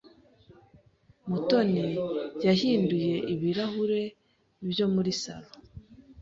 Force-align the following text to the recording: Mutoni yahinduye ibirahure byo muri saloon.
Mutoni 1.29 1.83
yahinduye 2.45 3.15
ibirahure 3.33 4.01
byo 4.69 4.85
muri 4.93 5.11
saloon. 5.21 5.59